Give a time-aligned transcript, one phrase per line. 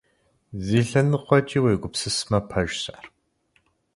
[0.65, 3.05] Зы лъэныкъуэкӀи, уегупсысмэ, пэжщ ар.